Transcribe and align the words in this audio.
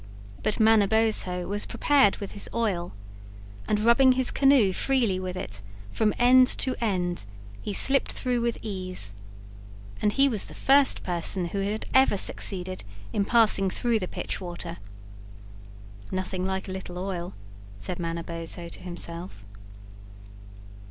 But 0.41 0.59
Manabozho 0.59 1.45
was 1.47 1.67
prepared 1.67 2.17
with 2.17 2.31
his 2.31 2.49
oil 2.55 2.91
and, 3.67 3.79
rubbing 3.79 4.13
his 4.13 4.31
canoe 4.31 4.73
freely 4.73 5.19
with 5.19 5.37
it, 5.37 5.61
from 5.91 6.11
end 6.17 6.47
to 6.57 6.75
end, 6.83 7.25
he 7.61 7.71
slipped 7.71 8.11
through 8.11 8.41
with 8.41 8.57
ease—and 8.63 10.13
he 10.13 10.27
was 10.27 10.45
the 10.45 10.55
first 10.55 11.03
person 11.03 11.49
who 11.49 11.59
had 11.59 11.85
ever 11.93 12.17
succeeded 12.17 12.83
in 13.13 13.25
passing 13.25 13.69
through 13.69 13.99
the 13.99 14.07
Pitch 14.07 14.41
Water. 14.41 14.77
"Nothing 16.11 16.43
like 16.45 16.67
a 16.67 16.71
little 16.71 16.97
oil," 16.97 17.35
said 17.77 17.99
Manabozho 17.99 18.69
to 18.69 18.81
himself. 18.81 19.45